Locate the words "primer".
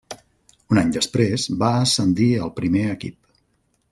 2.61-2.85